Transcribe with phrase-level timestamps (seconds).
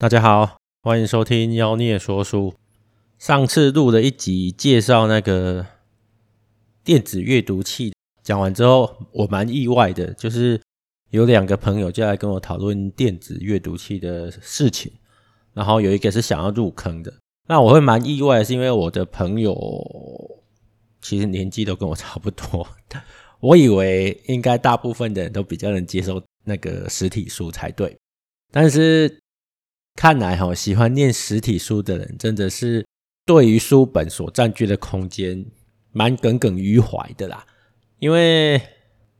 [0.00, 2.54] 大家好，欢迎收听妖孽说书。
[3.18, 5.66] 上次录了一集介绍那个
[6.84, 7.92] 电子阅读器，
[8.22, 10.62] 讲完之后我蛮意外的，就是
[11.10, 14.92] 有两个朋友就来跟我讨论电子阅读器的事情，
[15.52, 17.12] 然后有一个是想要入坑的。
[17.48, 19.52] 那我会蛮意外是因为我的朋友
[21.02, 22.64] 其实年纪都跟我差不多，
[23.40, 27.98] 我以为应该大部分的人都比较能接受那个实体书才对，
[28.52, 29.18] 但是。
[29.98, 32.86] 看来哈，喜欢念实体书的人真的是
[33.26, 35.44] 对于书本所占据的空间
[35.90, 37.44] 蛮耿耿于怀的啦。
[37.98, 38.62] 因为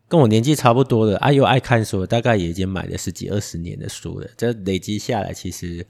[0.07, 4.31] 跟我年纪差不多的，啊又爱看书，大概也已经买了十几二十年的书了。
[4.37, 5.85] 这累积下来，其实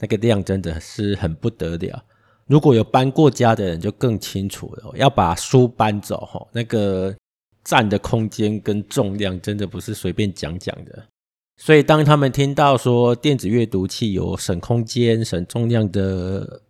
[0.00, 2.04] 那个量真的是很不得了。
[2.44, 4.92] 如果有搬过家的人，就更清楚了。
[4.96, 7.16] 要把书搬走，哈，那个
[7.64, 11.06] 占的空间跟重量，真的不是随便讲讲的。
[11.58, 16.62] 所以，当他们听到说电子阅读器有省空间、省重量的，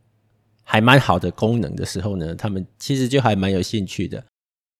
[0.63, 4.25] 还蛮好的功能的时候呢，他们其实就还蛮有兴趣的。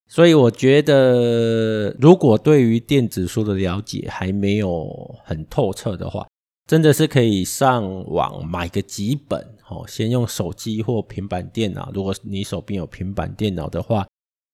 [0.09, 6.25] 所以，我觉得如果对于电子书的了解还没有很透彻的话，
[6.69, 11.91] 真的是可以上网买个几本，哦，先用手机或平板电脑。
[11.93, 14.07] 如果你手边有平板电脑的话，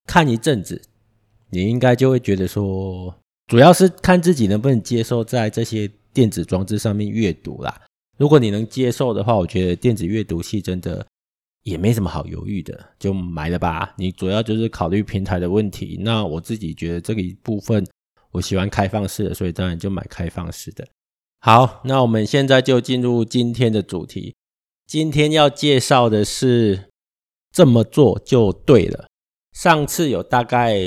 [0.09, 0.81] 看一阵子，
[1.51, 3.15] 你应该就会觉得说。
[3.49, 7.83] 主要是看自己能不能接受在这些电子装置上面阅读啦。
[8.17, 11.05] 如果你能接受的话，我觉得电子阅读器真的
[11.65, 13.93] 也没什么好犹豫的，就买了吧。
[13.99, 15.99] 你主要就是考虑平台的问题。
[16.01, 17.87] 那我自己觉得这个一部分
[18.31, 20.87] 我喜欢开放式的，所以当然就买开放式的。
[21.41, 24.35] 好，那我们现在就进入今天的主题。
[24.87, 26.89] 今天要介绍的是
[27.53, 29.07] 这么做就对了。
[29.53, 30.79] 上次有大概。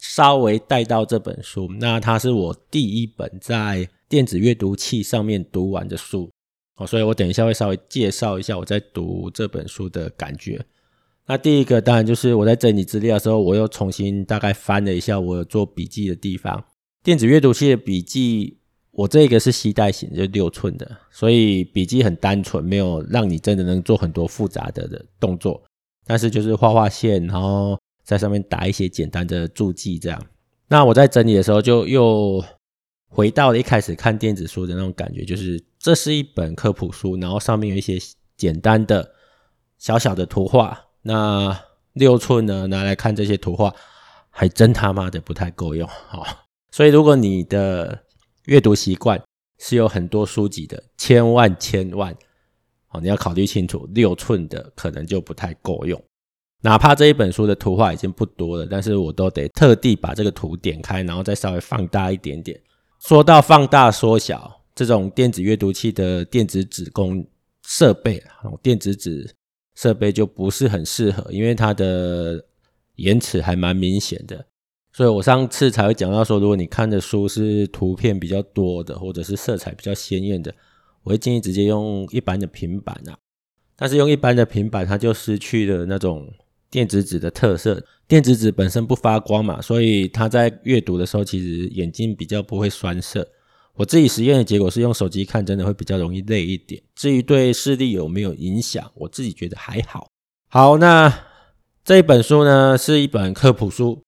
[0.00, 6.30] 稍微带到这本书，那它是我第一本在电子阅读器上面读完的书，
[6.76, 10.64] 哦，所以我等一下会稍微介绍一下我在读这本书的感觉。
[11.26, 16.64] 那第一个当然就是我在整理资料的时候，我又重新大概翻了一下我有做笔记的地方。
[17.04, 18.56] 电子阅读器的笔记，
[18.92, 25.62] 我这个是携带型，就六寸的，所以笔记很单纯，没有让你真的能做很多复杂的的动作，
[26.06, 27.78] 但是就是画画线，然后。
[28.10, 30.20] 在上面打一些简单的注记，这样。
[30.66, 32.44] 那我在整理的时候，就又
[33.06, 37.96] 回到了一开始看电子书的那种感觉，就是这是一本科普书，然后上面有一些
[38.36, 39.14] 简单的
[39.78, 40.76] 小小的图画。
[41.02, 41.56] 那
[41.92, 43.72] 六寸呢，拿来看这些图画，
[44.28, 45.88] 还真他妈的不太够用。
[45.88, 46.26] 好，
[46.72, 47.96] 所以如果你的
[48.46, 49.22] 阅读习惯
[49.60, 52.12] 是有很多书籍的，千万千万，
[52.88, 56.02] 好，你要考虑清楚，六寸的可能就不太够用。
[56.62, 62.60] 哪怕这一本书的图画已经不多了，但是我都得特地把这个图点开，然后再稍微放大一点点。
[62.98, 67.26] 说到放大缩小，这种电子阅读器的电子纸工
[67.66, 68.22] 设备，
[68.60, 69.34] 电子纸
[69.74, 72.44] 设备就不是很适合，因为它的
[72.96, 74.44] 延迟还蛮明显的。
[74.92, 80.54] 所以我上次才会讲到说，如果你看的书是图片比较多的，或者是色彩比较鲜艳的，
[81.04, 83.16] 我会建议直接用一般的平板啊。
[83.76, 86.30] 但是用一般的平板，它就失去了那种。
[86.70, 93.26] 电子纸的特色，电子纸本身不发光嘛，所以它在阅读的时候，其实眼睛比较不会酸涩。
[93.74, 96.82] 我自己实验的结果是用手机看，真的会比较容易累一点。
[96.94, 100.06] 至于对视力有没有影响，我自己觉得还好。
[100.48, 101.24] 好，那
[101.82, 104.02] 这一本书呢，是一本科普书，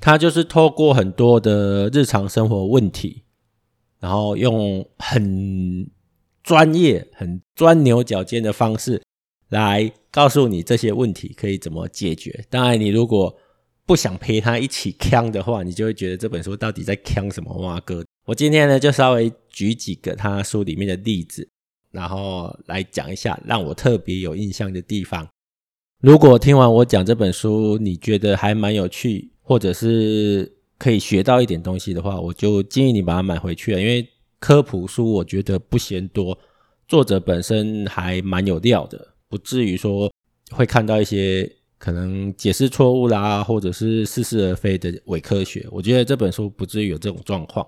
[0.00, 3.22] 它就是透过很多的日常生活问题，
[4.00, 5.88] 然后用很
[6.42, 9.00] 专业、很钻牛角尖的方式。
[9.50, 12.44] 来告诉你这些问题可以怎么解决。
[12.50, 13.36] 当然，你如果
[13.84, 18.04] 不想陪他一起呛的话，你就会觉得这本书到底在呛什么哇哥。
[18.26, 21.48] 我今天呢，就稍微举几个他书里面的例子，
[21.92, 25.28] 然后来讲一下让我特别有印象的地方。
[26.02, 33.80] 如果听完我讲这本书，你觉得还蛮有趣，或者是可以学到一点东西的话，我就建议你把它买回去了。
[33.80, 34.06] 因为
[34.40, 36.36] 科普书我觉得不嫌多，
[36.88, 39.14] 作者本身还蛮有料的。
[39.28, 40.12] 不至于说
[40.50, 45.66] 会看到一些可能解释错误啦，或者是似是而非的伪科学。
[45.70, 47.66] 我觉得这本书不至于有这种状况。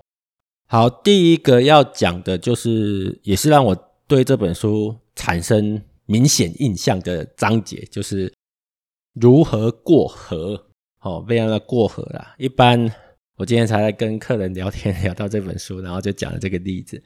[0.67, 3.75] 好，第一个要讲的就是，也是让我
[4.07, 8.31] 对这本书产生明显印象的章节，就是
[9.13, 10.65] 如何过河。
[11.01, 12.35] 哦，非常的过河啦。
[12.37, 12.93] 一般
[13.37, 17.01] 我今天才在跟客人聊天，聊到这本书，然后就讲了这个例子。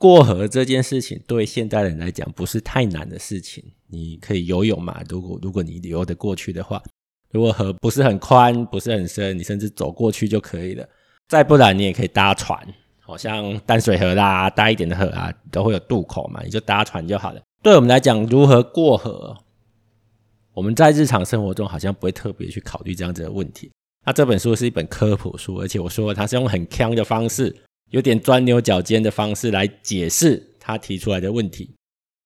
[0.00, 5.02] 过河这件事情对现代人来讲不是太难的事情，你可以游泳嘛。
[5.10, 6.82] 如果如果你游得过去的话，
[7.30, 10.88] 如果河不是很宽，不是很深，你甚至走过去就可以了。
[11.28, 12.58] 再不然你也可以搭船，
[12.98, 17.42] 好像淡水河啦，大一点的河啊，都会有渡口嘛，你就搭船就好了。
[17.62, 19.36] 对我们来讲，如何过河，
[20.54, 23.70] 我们在日常生活中好像不会特别去考虑这样子的问题。
[24.06, 27.54] 那这本书是一本科普书，而且我说，它是用很锵的方式，
[27.90, 31.70] 有点钻牛角尖的方式来解释他提出来的问题。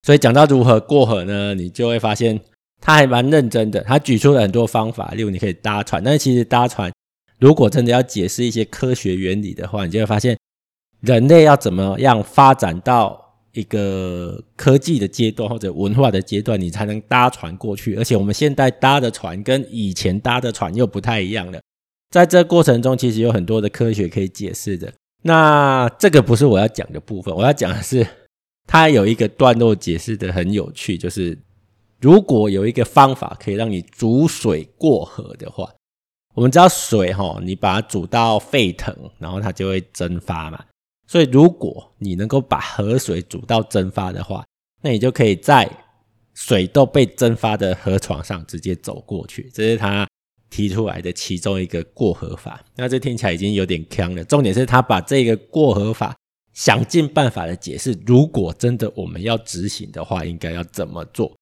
[0.02, 2.38] 所以讲到如何过河呢，你就会发现
[2.80, 3.80] 他还蛮认真的。
[3.82, 6.92] 他举出了很多方法，例如你可以搭船，但是其实搭船
[7.38, 10.36] 如果真的要解释一些科学原理的话，你就会发现
[11.00, 13.20] 人类要怎么样发展到
[13.52, 17.94] 一个科技的阶段或者文化的阶段，你才能搭船过去。
[17.96, 21.60] 而且我们现在搭的船跟以前搭的船又不太一样了。
[22.10, 24.92] 在这过程中，其实有很多的科学可以解释的。
[25.26, 28.06] 那这个不是我要讲的部分，我要讲的是，
[28.68, 31.38] 它有一个段落解释的很有趣，就是
[31.98, 35.66] 如果有一个方法可以让你煮水过河的话，
[36.34, 40.62] 我们知道水齁，你把它煮到沸腾，然后它就会蒸发嘛。
[41.06, 44.44] 所以如果你能够把河水煮到蒸发的话，
[44.82, 45.66] 那你就可以在
[46.34, 50.06] 水都被蒸发的河床上直接走过去，这是他。
[50.54, 54.22] 提出来的其中一个过河法，那这听起来已经有点坑了。
[54.22, 56.14] 重点是他把这个过河法
[56.52, 61.32] 想尽办法的解释，如果真的我们要执行的话，应该要怎么做？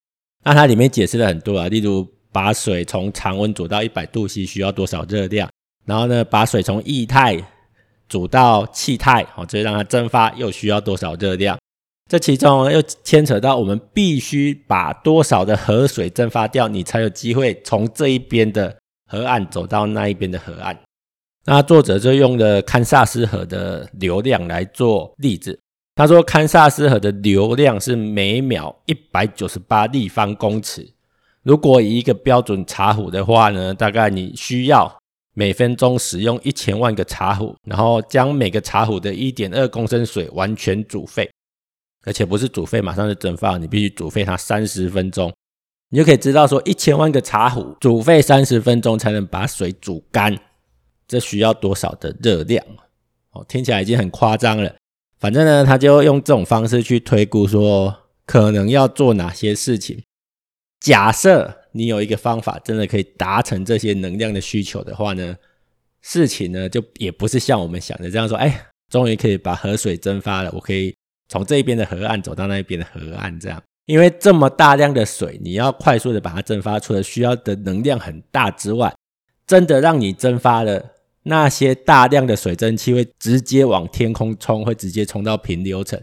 [0.43, 5.51] 那它里面解释了很多啊，例如把水从常温煮到一百度 C 需要多少热量，
[5.85, 7.39] 然后呢，把水从液态
[8.09, 11.59] 煮到气态，好，这让它蒸发又需要多少热量？
[12.11, 18.79] 这其中又牵扯到我们必须把多少的河水蒸发掉，你才有机会从这一边的。
[19.13, 20.75] 河岸走到那一边的河岸，
[21.45, 25.61] 那作者就用了堪萨斯河的流量来做例子。
[25.95, 30.89] 他说，堪萨斯河的流量是每秒一百九十八立方公尺。
[31.43, 34.91] 如果以一个标准茶壶的话呢，大概你需要
[35.35, 41.31] 每分钟使用一千万个茶壶，然后将每个茶壶的一点二公升水完全煮沸，
[42.07, 45.31] 而且不是煮沸马上就蒸发，你必须煮沸它三十分钟。
[45.93, 50.35] 你就可以知道说，一千万个茶壶煮沸三十分钟才能把水煮干，
[51.07, 52.65] 这需要多少的热量？
[53.33, 54.75] 哦，听起来已经很夸张了。
[55.19, 57.95] 反正呢，他就用这种方式去推估说，
[58.25, 60.03] 可能要做哪些事情。
[60.81, 65.37] 假设你有一个方法，真的可以达成这些能量的需求的话呢，
[66.01, 70.97] 事情呢就也不是像我们想的这样说，哎，终于可以把河水蒸发了，我可以
[71.29, 73.63] 从这边的河岸走到那边的河岸这样。
[73.87, 78.95] 因为这么大量的水，你要快速的把它蒸发出来，需要的能量很大之外，
[79.45, 80.93] 真的让你蒸发了
[81.25, 86.01] 那些大量的水蒸气会直接往天空冲，会直接冲到平流层，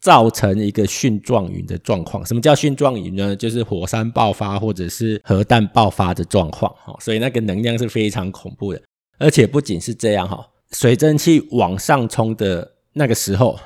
[0.00, 2.24] 造成一个蕈状云的状况。
[2.26, 3.34] 什么叫蕈状云呢？
[3.34, 6.70] 就是火山爆发或者是核弹爆发的状况。
[6.84, 8.82] 哈，所以那个能量是非常恐怖的。
[9.18, 13.58] 而且不仅是这样，哈，水蒸气往上冲的那个时候。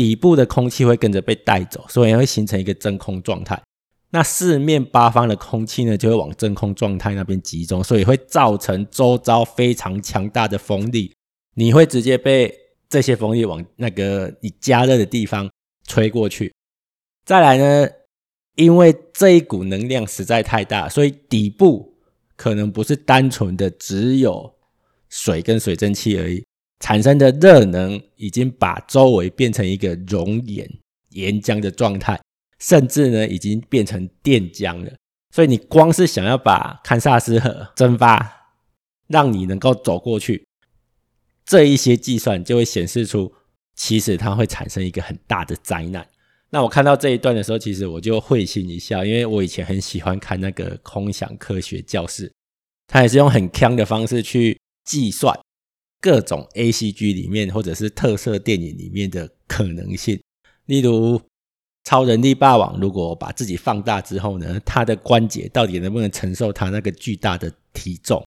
[0.00, 3.62] 底部的空气会跟着被带走，所以会形成一个真空状态。
[4.08, 11.12] 那四面八方的空气呢，就会往真空状态那边集中，所以会造成周遭非常强大的风力。
[11.54, 12.50] 你会直接被
[12.88, 15.50] 这些风力往那个你加热的地方
[15.86, 16.50] 吹过去。
[17.26, 17.86] 再来呢，
[18.56, 21.94] 因为这一股能量实在太大，所以底部
[22.36, 24.54] 可能不是单纯的只有
[25.10, 26.42] 水跟水蒸气而已。
[26.80, 30.68] 产生的热能已经把周围变成一个熔岩
[31.10, 32.20] 岩浆的状态，
[32.58, 34.92] 甚至呢已经变成电浆了。
[35.32, 38.56] 所以你光是想要把堪萨斯河蒸发，
[39.06, 40.44] 让你能够走过去，
[41.44, 43.32] 这一些计算就会显示出，
[43.76, 46.08] 其实它会产生一个很大的灾难。
[46.48, 52.32] 那我看到这一段的时候，其实我就会心一笑，因为我以前很喜欢看那个空想科学教室，
[52.88, 55.38] 他也是用很锵的方式去计算。
[56.00, 60.18] 各种 ACG 里面，或者是特色电影里面的可能性，
[60.66, 61.20] 例如
[61.84, 68.24] 超人力霸王，如果把自己放大之后呢，他的关节到底能不能承受他那个巨大的体重？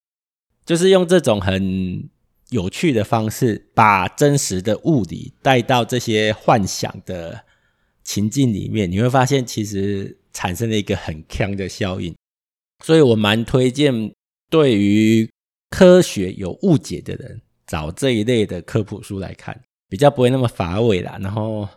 [0.66, 2.10] 就是用这种很
[2.50, 7.44] 有趣的方式，把真实的物理带到这些幻想的
[8.04, 12.16] 情境里面，你会发现其实产生了一个很强的效应。
[12.84, 14.14] 所以我蛮推荐
[14.50, 15.30] 对于
[15.70, 17.42] 科学有误解的人。
[17.74, 21.68] 找这一类的科普书来看，比较不会那么乏味啦，然后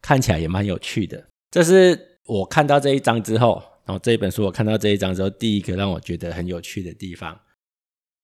[0.00, 1.22] 看起来也蛮有趣的。
[1.50, 7.38] 这是我看到这一章之后，然后这一本书我看到这一章之后，第一个让我觉得很有趣的地方。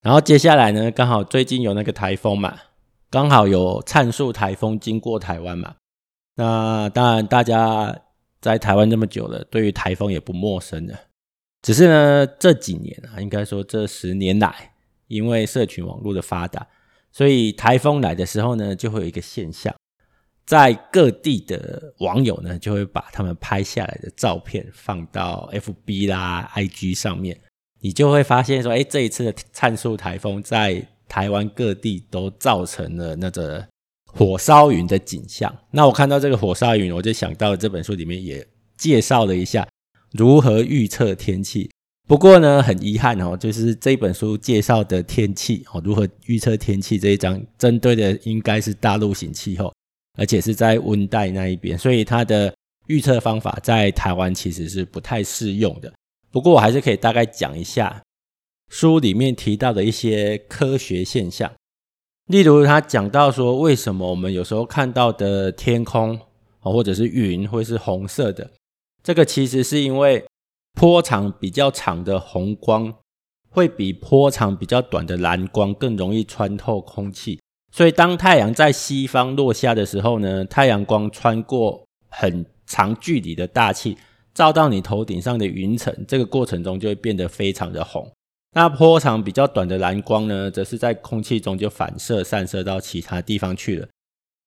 [0.00, 2.58] 然后接下来呢，刚好最近有那个台风嘛，
[3.10, 5.74] 刚好有灿树台风经过台湾嘛。
[6.34, 7.94] 那当然，大家
[8.40, 10.98] 在台湾这么久了，对于台风也不陌生了。
[11.60, 14.72] 只是呢，这几年啊，应该说这十年来，
[15.08, 16.66] 因为社群网络的发达。
[17.12, 19.74] 所以台风来的时候呢，就会有一个现象，
[20.46, 27.38] 在各地的网友呢，就会把他们拍下来的照片放到 FB 啦、IG 上面，
[27.80, 33.66] 你就会发现说，哎，这一次的灿数台风在台湾各地都造成了那个
[34.06, 35.54] 火烧云的景象。
[35.70, 38.46] 那我看到这个火烧云，我就想到这本书里面也
[38.76, 39.66] 介绍了一下
[40.12, 41.70] 如何预测天气。
[42.08, 49.70] 不过呢，很遗憾哦，就是这本书介绍的天气哦，如何预测天气这一章，针对的应该是大陆型气候，
[50.16, 52.54] 而且是在温带那一边，所以它的
[52.86, 55.92] 预测方法在台湾其实是不太适用的。
[56.30, 58.02] 不过我还是可以大概讲一下
[58.70, 61.52] 书里面提到的一些科学现象，
[62.28, 66.18] 例如他讲到说，为什么我们有时候看到的天空
[66.60, 68.50] 或者是云会是红色的，
[69.02, 70.24] 这个其实是因为。
[70.78, 72.94] 波长比较长的红光
[73.50, 77.40] 会比波长比较短的蓝光更容易穿透空气，
[77.72, 83.98] 所以当太阳在西方落下的时候呢，太阳光穿过很长距离的大气，
[84.32, 88.08] 照到你头顶上的云层，这个过程中就会变得非常的红。
[88.52, 93.88] 那波长比较短的蓝光呢，则是在空气中就反射散射到其他地方去了。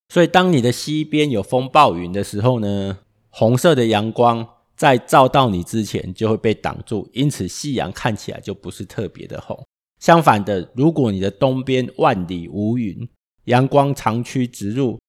[0.07, 4.47] 所以当你的西边有风暴云的时候呢，红色的阳光。
[4.81, 9.55] 在照到你之前就会被挡住，因此夕阳看起来就不是特别的红。
[10.00, 13.07] 相反的，如果你的东边万里无云，
[13.43, 15.00] 阳光长驱直入，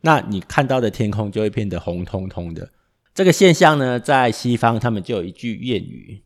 [0.00, 2.66] 那你看到的天空就会变得红彤彤的。
[3.12, 6.22] 这个现象呢，在西方他们就有一句谚语，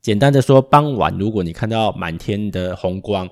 [0.00, 3.28] 简单的说，傍晚如果你看到满天的红光，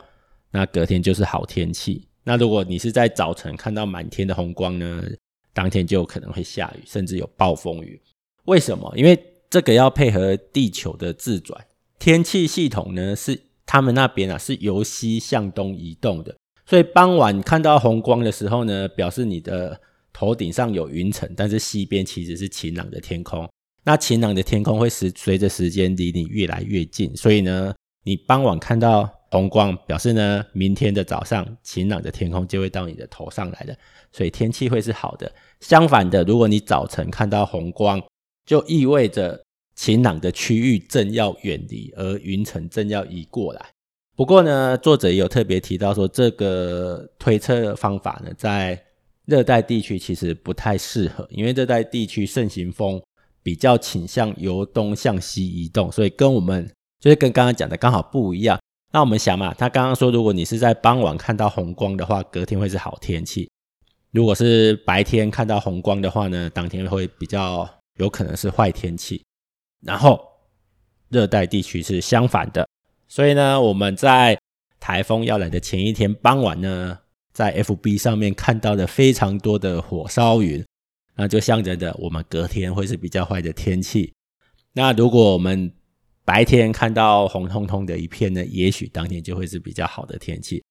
[0.50, 2.06] 那隔天就是好天气。
[2.22, 5.02] 那如果你是在早晨看到满天的红光呢，
[5.54, 7.98] 当天就可能会下雨，甚至有暴风雨。
[8.50, 8.92] 为什么？
[8.96, 9.16] 因为
[9.48, 11.64] 这个要配合地球的自转，
[12.00, 19.80] 天气系统呢，是他们那边啊是由西向东移动的，所以傍晚看到红光的时候呢，表示你的
[20.12, 23.48] 头顶上有云层，但是西边其实是晴朗的天空。
[23.84, 33.74] 那晴朗的天空会随随着时间离你越来越近，所以呢，你傍晚看到红光，表示呢，明天的早上晴朗的天空就会到你的头上来了，
[34.10, 35.30] 所以天气会是好的。
[35.60, 38.02] 相反的，如果你早晨看到红光，
[38.46, 39.42] 就意味着
[39.76, 43.64] 晴朗的区域正要远离，而云层正要移过来。
[44.16, 48.78] 不过呢，作者也有特别提到说，这个推测方法呢，在
[49.24, 53.00] 热带地区其实不太适合，因为热带地区盛行风
[53.42, 58.60] 比较倾向由东向西移动，所以跟我们就是跟刚刚讲的刚好不一样。
[58.92, 63.48] 那我们想嘛，他刚刚说，如果你是在傍晚看到红光的话，隔天会是好天气；
[64.10, 67.79] 如果是白天看到红光的话呢，当天会比较。
[67.96, 69.22] 有可能是坏天气，
[69.82, 70.20] 然后
[71.08, 72.68] 热带地区是相反的，
[73.08, 74.38] 所以呢，我们在
[74.78, 76.98] 台风要来的前一天傍晚呢，
[77.32, 80.64] 在 FB 上面看到了非常多的火烧云，
[81.16, 84.12] 那就象征着我们隔天会是比较坏的天气。
[84.72, 85.72] 那如果我们
[86.24, 90.62] 白天看到红彤彤的一片呢，也许当天就会是比较好的天气。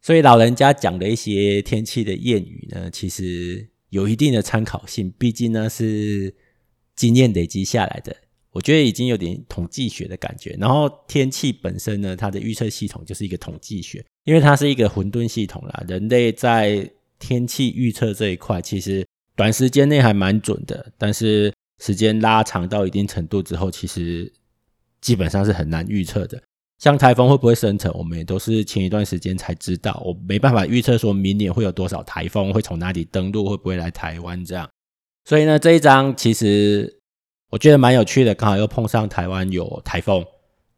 [0.00, 6.34] 所以老人家讲的一些天气的谚语呢，其实有一定的参考性，毕竟呢是。
[7.02, 8.14] 经验累积下来的，
[8.52, 10.56] 我觉得已经有点统计学的感觉。
[10.56, 15.84] 然后天气本身呢，它的预测系统就是一个统计学，因为它是一个混沌系统啦。
[15.88, 19.04] 人类在天气预测这一块，其实
[19.34, 24.32] 短时间内还蛮准的，但是时间拉长到一定程度之后，其实
[25.00, 26.40] 基本上是很难预测的。
[26.78, 30.00] 像台风会不会生成，我们也都是前一段时间才知道。
[30.06, 34.68] 我没办法预测说明年会有多少台风会从哪里登陆，会不会来台湾这样。
[35.24, 36.98] 所以呢，这一章其实
[37.50, 40.24] 我觉得蛮有趣的，刚好又碰上台湾有台风，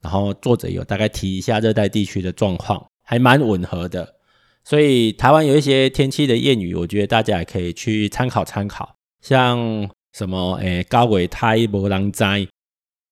[0.02, 4.16] 然后作者有大概提一下热带地区的状况，还蛮吻合的。
[4.62, 12.22] 所以台湾有一些天气的谚语，我觉得大家也可以去参考参考，像什么诶高纬台无人知，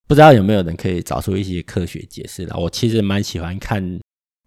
[0.06, 2.56] 不知道有没有人可以找出一些科学解释啦。
[2.58, 4.00] 我其实蛮喜欢看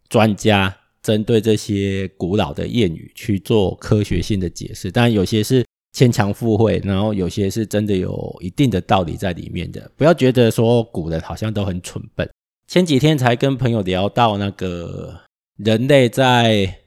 [0.07, 5.64] 专家针对这些古老的谚语去做科学性的解释，但有些是。
[5.95, 9.89] 牵强附会，然后有些是真的有一定的道理在里面的。
[9.95, 12.29] 不要觉得说古人好像都很蠢笨。
[12.67, 15.21] 前几天才跟朋友聊到那个
[15.55, 16.79] 人类在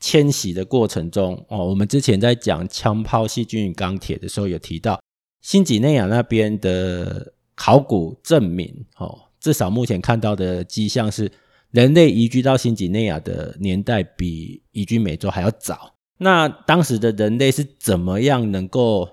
[0.00, 4.98] 迁徙的过程中哦，我们之前在讲枪炮、细菌与钢铁的时候，有提到
[5.42, 11.30] 新几内亚那边的考古证明哦，至少目前看到的迹象是，
[11.70, 15.91] 人类移居到新几内亚的年代比移居美洲还要早。
[16.22, 19.08] 那当时的人类是怎么样能够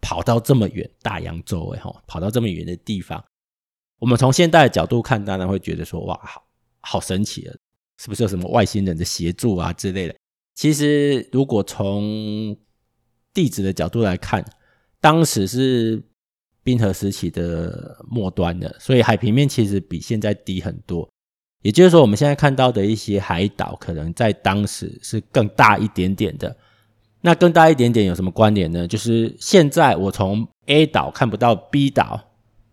[0.00, 3.22] 跑到这么远大洋洲诶吼，跑到这么远的地方？
[3.98, 6.44] 我们从现代的角度看，当然会觉得说哇，好
[6.80, 7.54] 好神奇啊。
[8.00, 10.14] 是不是有什么外星人的协助啊之类的？
[10.54, 12.56] 其实，如果从
[13.34, 14.44] 地质的角度来看，
[15.00, 16.00] 当时是
[16.62, 21.10] 冰河时期的末端的，所以海平面其实比现在低很多。
[21.62, 26.56] 也就是说，我们现在看到的一些海岛，可能在当时是更大一点点的。
[27.20, 28.86] 那更大一点点有什么关联呢？
[28.86, 32.20] 就是现在我从 A 岛看不到 B 岛，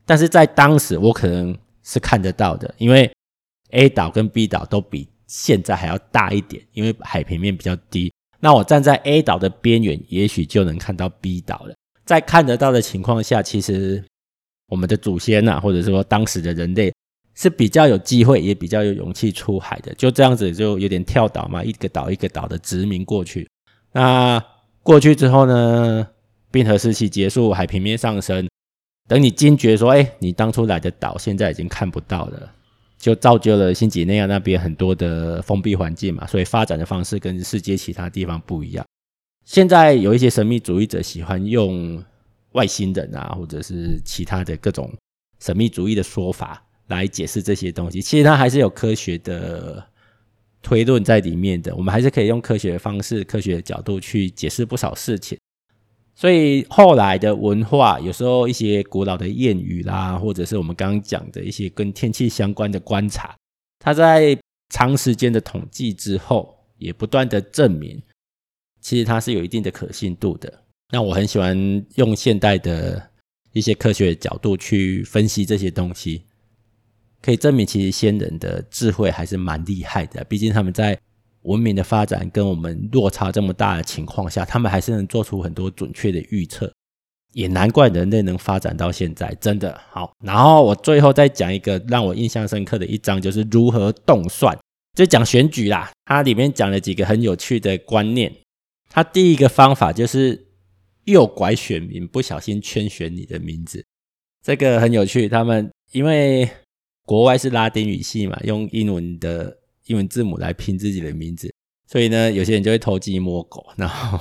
[0.05, 3.11] 但是在当时我可能是看得到的，因为
[3.71, 8.13] A 岛跟 B 岛都比现在还要大一点，因为海平面比较低。
[8.39, 11.73] 那我站在 A 岛的边缘，也许就能看到 B 岛了。
[12.05, 14.03] 在看得到的情况下，其实
[14.67, 16.93] 我们的祖先啊，或者说当时的人类
[17.35, 19.93] 是比较有机会，也比较有勇气出海的。
[19.95, 23.47] 就这样子，就有点跳岛嘛，一个岛一个岛的殖民过去。
[23.91, 24.43] 那
[24.81, 26.07] 过去之后呢，
[26.49, 28.49] 冰河时期结束，海平面上升，
[29.07, 32.51] 等你惊觉说，哎，你当初来的岛现在已经看不到了。
[32.97, 38.83] 就造就了新几内亚那边很多的封闭环境嘛，所以发展的方式跟世界其他地方不一样。
[39.43, 42.03] 现在有一些神秘主义者喜欢用
[42.53, 44.91] 外星人啊，或者是其他的各种
[45.39, 48.01] 神秘主义的说法来解释这些东西。
[48.01, 49.85] 其实它还是有科学的
[50.61, 55.37] 推论在里面的，我们还是可以用科学的方式、科学的角度去解释不少事情。
[56.15, 63.35] 所以后来的文化，有时候一些古老的谚语啦，或者是我们刚刚讲的一些跟天气相关的观察，
[63.79, 64.37] 它在
[64.69, 68.01] 长时间的统计之后，也不断的证明，
[68.79, 70.61] 其实它是有一定的可信度的。
[70.89, 73.09] 那我很喜欢用现代的
[73.51, 76.23] 一些科学角度去分析这些东西，
[77.25, 80.95] 可以证明其实先人的智慧还是蛮厉害的，毕竟他们在。
[81.45, 86.73] 文明的发展跟我们落差这么大的情况下，他们还是能做出很多准确的预测，
[87.33, 90.11] 也难怪人类能发展到现在，真的好。
[90.23, 94.57] 然后我最后再讲一个让我印象深刻的一章，就是如何动算，
[94.95, 95.91] 就讲选举啦。
[96.05, 98.33] 它里面讲了几个很有趣的观念。
[98.89, 100.47] 它第一个方法就是
[101.03, 103.85] 诱拐选民，不小心圈选你的名字，
[104.43, 105.29] 这个很有趣。
[105.29, 106.49] 他们因为
[107.05, 109.57] 国外是拉丁语系嘛，用英文的。
[109.87, 111.53] 英文字母来拼自己的名字，
[111.87, 114.19] 所以呢，有些人就会偷鸡摸狗，然后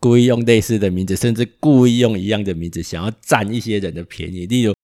[0.00, 4.46] 故意用类似的名字，甚至故意用一样的名字，想要占一些人的便宜。
[4.46, 4.74] 例如，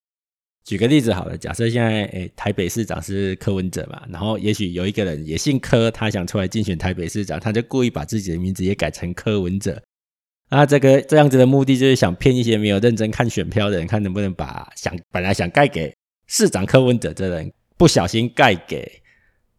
[0.64, 9.82] 举个例子好了，假设现在诶台北市长是柯文哲嘛，然后也许有一个人也姓柯，他想出来竞选台北市长，他就故意把自己的名字也改成柯文哲。
[10.50, 15.92] 那这个这样子的目的就是想骗一些没有认真看选票的人，看能不能把想本来想盖给
[16.32, 18.90] 市长柯文哲这人，不小心盖给。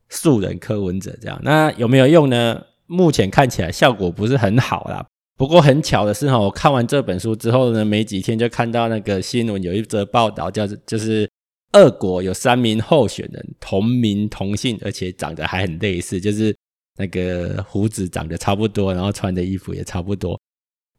[0.10, 2.64] 素人柯文哲这样，那有没有用呢？
[2.88, 5.06] 目前看起来效果不是很好啦。
[5.38, 11.30] 不过很巧的是哈，我看完这本书之后呢，没几天就看到那个新闻有一则报道，叫就是
[11.74, 16.56] 俄国有三名候选人同名同姓，而且长得还很类似，就是
[16.98, 20.40] 那个胡子长得差不多，然后穿的衣服也差不多。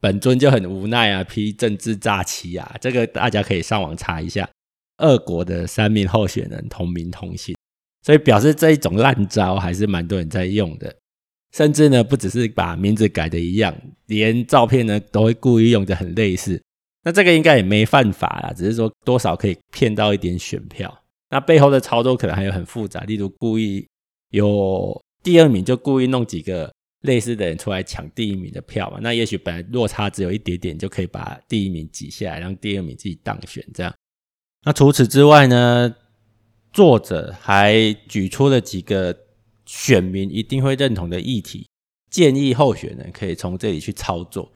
[0.01, 4.49] 本尊就很无奈啊，批政治诈欺啊，这个大家可以上网查一下，
[4.99, 7.55] 俄国的三名候选人同名同姓。
[8.03, 10.95] 所以表示这一种烂招还是蛮多人在用的，
[11.53, 13.75] 甚至呢不只是把名字改的一样，
[14.07, 16.61] 连照片呢都会故意用的很类似。
[17.03, 21.03] 那这个应该也没犯法啦，只是说多少可以骗到一点选票。
[21.31, 23.87] 那背后的操作可能还有很复杂，例如故意
[24.31, 28.99] 有第二名就故意弄几个类似的人出来抢第一名的票嘛。
[29.01, 33.91] 那也许本来落差只有一点点，就可以把第一名挤下来，让第二名自己当选这样。
[34.65, 35.95] 那除此之外呢？
[36.73, 39.17] 作者还举出了几个
[39.65, 41.69] 选民一定会认同的议题，
[42.11, 44.51] 建议候选人可以从这里去操作。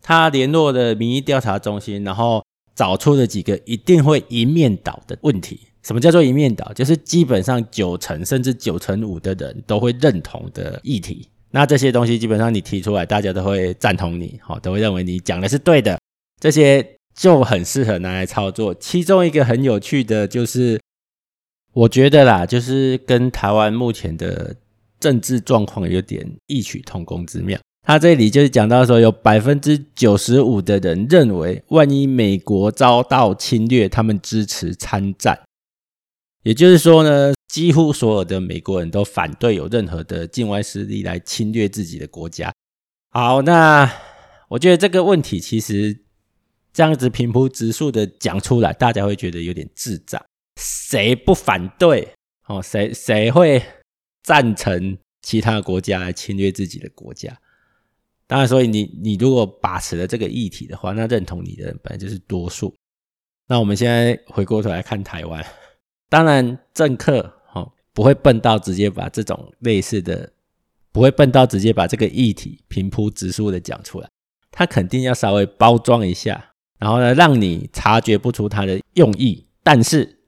[0.00, 2.44] 他联络了民意调查中心，然后
[2.76, 5.58] 找出了几个一定会一面倒的问题。
[5.82, 6.72] 什么叫做一面倒？
[6.74, 11.28] 就是基本上九成甚至九成五的人都会认同的议题。
[11.50, 15.98] 那这些东西基本上你提出来，大家都会赞同你，好，都会认为你讲的是对的。
[16.40, 18.74] 这些就很适合拿来操作。
[18.74, 20.80] 其中一个很有趣的就是。
[21.74, 24.54] 我觉得啦，就是跟台湾目前的
[25.00, 27.58] 政治状况有点异曲同工之妙。
[27.82, 35.36] 他这里就是讲到说，有百分之九十五的人认为，万一美国遭到侵略，他们支持参战。
[36.44, 42.52] 也就是说呢，几乎所有的美国人都反对有任何的境外势力来侵略自己的国家。
[43.10, 43.92] 好，那
[44.50, 46.03] 我觉得这个问题其实
[46.74, 50.22] 这样子平铺直述的讲出来，大家会觉得有点智障。
[50.60, 52.12] 谁不反对？
[52.48, 53.62] 哦，谁谁会
[54.24, 57.38] 赞成其他国家来侵略自己的国家？
[58.26, 62.74] 当然，所以你你如果把持了这个议题的话，那认同你的人本来就是多数。
[63.46, 65.44] 那我们现在回过头来看台湾，
[66.08, 70.32] 当然政客哦，不会笨到直接把这种类似的，
[70.90, 74.08] 不会笨到直接把这个议题平铺直述的讲出来，
[74.50, 80.18] 他肯定要稍微包装一下，然后呢，让你察觉不出他的用意，但是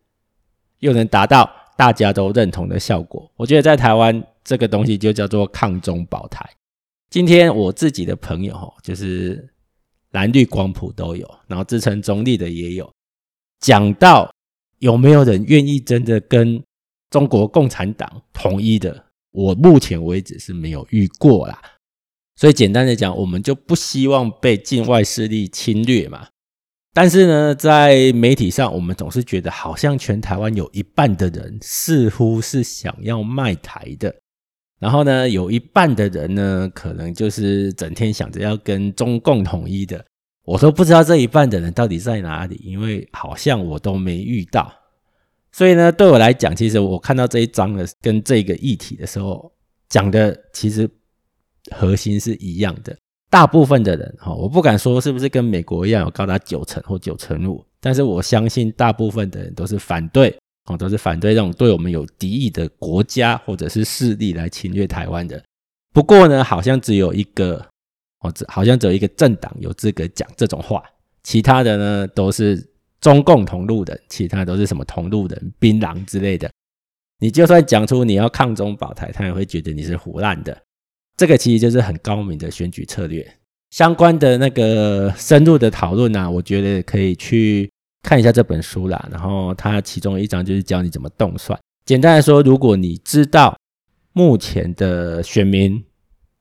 [0.78, 3.30] 又能达到大家都认同的效果。
[3.36, 6.48] 我觉得在台湾这个东西就叫做抗中保台。
[7.10, 9.48] 今天我自己的朋友就是
[10.10, 12.90] 蓝绿光谱都有，然后自称中立的也有，
[13.60, 14.32] 讲到
[14.78, 16.62] 有没有人愿意真的跟
[17.10, 21.60] 中国共产党统一的，我目前为止是没有遇过啦。
[22.34, 26.28] 所以简单的讲，我们就不希望被境外势力侵略嘛。
[26.96, 34.16] 但是呢，在媒体上，我们总是觉得好像全台湾有一半的人似乎是想要卖台的，
[34.78, 40.02] 然后呢，有一半的人呢，可能就是整天想着要跟中共统一的。
[40.46, 44.72] 我都不知道这一半的人到底在哪里，因为好像我都没遇到。
[45.52, 49.52] 所以呢，对我来讲，其实我看到这一章的跟这个议题的时候，
[49.90, 50.88] 讲的其实
[51.72, 52.96] 核心是一样的。
[53.30, 60.36] 大部分的人哈，我不敢说是不是跟美国一样有高达九成或九成五，但是我相信大部分的人都是反对
[60.66, 65.42] 哦，都是反对这种对我们有敌意的国家或者是势力来侵略台湾的。
[65.92, 67.64] 不过呢，好像只有一个
[68.20, 70.82] 哦，好像只有一个政党有资格讲这种话，
[71.22, 72.66] 其他的呢都是。
[72.98, 76.50] 中共同路人，其他都是什么同路人、槟榔之类的。
[77.20, 80.56] 你就算讲出你要抗中保台，他也会觉得你是胡烂的。
[81.16, 83.26] 这个其实就是很高明的选举策略。
[83.70, 87.70] 相关的那个深入的讨论啊，我觉得可以去
[88.02, 89.08] 看一下这本书啦。
[89.10, 91.58] 然后它其中一章就是教你怎么动算。
[91.84, 93.56] 简单来说，如果你知道
[94.12, 95.82] 目前的选民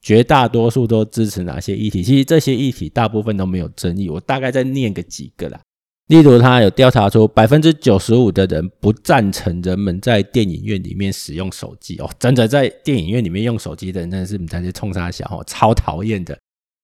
[0.02, 4.10] 绝大多数都支持哪些议题，其实这些议题大部分都没有争议。
[4.10, 5.60] 我大概再念个几个啦。
[6.08, 16.38] 例如，他有调查出百分之九十五的人不赞成人们在电影院里面使用手机哦，真的在电影院里面用手机的人真的是你在这冲三小哦，超讨厌的。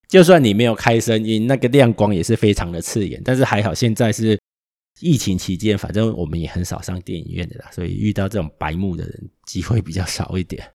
[0.07, 3.21] 就算你没有开声音，那个亮光也是非常的刺眼。
[3.23, 4.39] 但是还好现在是
[4.99, 10.67] 疫情期间，反正我们也很少上电影院的啦，所以遇到这种白目的人机会比较少一点。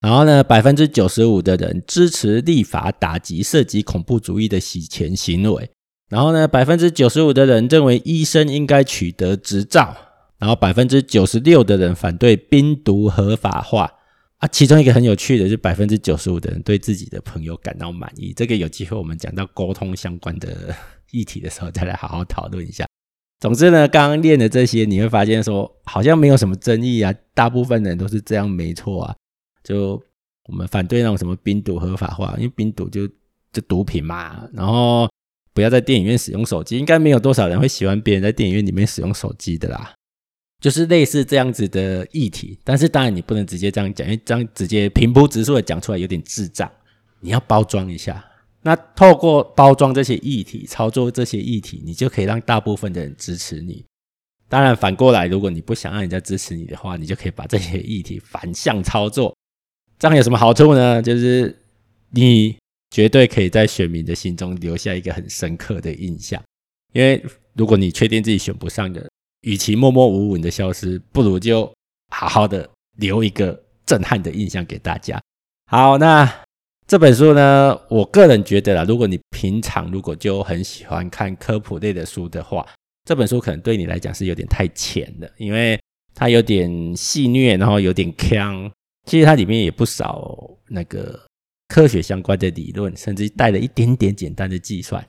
[0.00, 5.70] 然后呢，百分之九十五的人支持立法打击涉及恐怖主义的洗钱行为。
[6.08, 9.94] 然后呢，百分之九十五的人认为医生应该取得执照，
[10.38, 13.92] 然后百分之九十六的人反对冰毒合法化
[14.38, 14.48] 啊。
[14.48, 18.32] 其中一个很有趣的，是百分之九十五的人对自己的朋友感到满意。
[18.34, 20.74] 这个有机会我们讲到沟通相关的
[21.10, 22.86] 议题的时候，再来好好讨论一下。
[23.40, 29.14] 总之呢，刚刚练的这些，你会发现说好像没有什么争议啊，大部分人都是这样，没错啊。
[29.62, 30.02] 就
[30.48, 33.06] 我们反对那种什么冰毒合法化，因为冰毒就
[33.52, 35.06] 就毒品嘛，然后。
[35.58, 39.92] 不要在电影院使用手机，应该没有多少人会喜欢别人在电影院里面使用手机的啦。
[40.62, 46.70] 就是类似这样子的议题，但是当然你不能直接这样讲，因为这样直接平铺直述的讲出来有点智障。
[47.18, 48.24] 你要包装一下，
[48.62, 53.84] 那透过包装这些议题，操作这些议题，你就可以让大部分的人支持你。
[54.48, 59.34] 当然反过来，如果你不想让人家支持你的话，你就可以把这些议题反向操作。
[59.98, 61.02] 这样有什么好处呢？
[61.02, 61.58] 就是
[62.10, 62.56] 你。
[62.90, 66.42] 绝对可以在选民的心中留下一个很深刻的印象，
[66.92, 67.22] 因为
[67.52, 69.06] 如果你确定自己选不上的，
[69.42, 71.70] 与其默默无闻的消失，不如就
[72.10, 75.20] 好好的留一个震撼的印象给大家。
[75.70, 76.42] 好，那
[76.86, 82.66] 这本书呢，我个人觉得啦，如果你平常如果就很喜欢看科普类的书的话，
[83.04, 85.78] 这本书可能对你来讲是有点太浅的，因为
[86.14, 88.70] 它有点戏谑，然后有点锵，
[89.04, 91.27] 其实它里面也不少那个。
[91.68, 95.06] 科学相关的理论，甚至带了一点点简单的计算。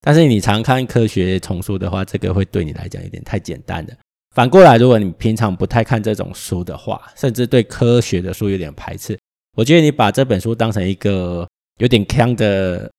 [0.00, 3.94] 但是你常看科学丛书的话，这个会对你来讲有点太简单了。
[4.34, 9.16] 反过来，如果你平常不太看这种书的话，甚至对科学的书有点排斥，
[9.56, 11.46] 我觉得你把这本书当成一个
[11.78, 12.90] 有点坑的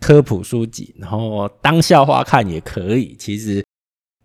[0.00, 3.14] 科普书籍，然后当笑话看也可以。
[3.18, 3.62] 其实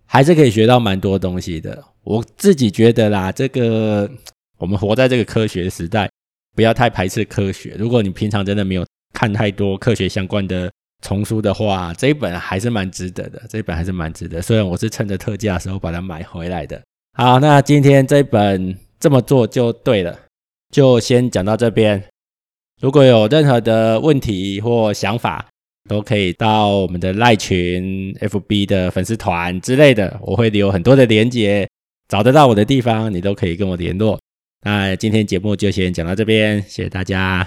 [0.06, 1.84] 还是可以学到蛮多东西的。
[2.04, 4.10] 我自己觉得啦，这个
[4.58, 6.10] 我们活在这个科学时代。
[6.55, 7.75] 不要太排斥科学。
[7.77, 13.41] 如果你平常真的没有看太多科学相关的丛书的话，这一本还是蛮值得的。
[13.49, 14.41] 这一本还是蛮值得。
[14.41, 16.81] 虽然我是趁着特价的时候把它买回来的。
[17.13, 20.17] 好，那今天这一本这么做就对了，
[20.73, 22.03] 就先讲到这边。
[22.81, 25.45] 如果有任何的问题或想法，
[25.87, 31.69] 都可以到我们的赖群、FB 的粉丝团之类的，我会留很多的连结，
[32.09, 34.19] 找得到我的地方，你都可以跟我联络。
[34.65, 37.43] 那今天节目就先讲到这边，谢谢大家。